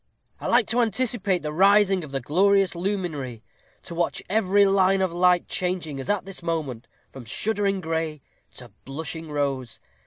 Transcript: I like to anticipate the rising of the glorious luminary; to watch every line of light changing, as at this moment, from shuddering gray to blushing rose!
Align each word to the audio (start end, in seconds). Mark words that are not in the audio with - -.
I 0.39 0.47
like 0.47 0.65
to 0.69 0.81
anticipate 0.81 1.43
the 1.43 1.53
rising 1.53 2.03
of 2.03 2.09
the 2.11 2.19
glorious 2.21 2.73
luminary; 2.73 3.43
to 3.83 3.93
watch 3.93 4.23
every 4.27 4.65
line 4.65 4.99
of 4.99 5.11
light 5.11 5.47
changing, 5.47 5.99
as 5.99 6.09
at 6.09 6.25
this 6.25 6.41
moment, 6.41 6.87
from 7.11 7.23
shuddering 7.23 7.81
gray 7.81 8.21
to 8.55 8.71
blushing 8.83 9.29
rose! 9.31 9.79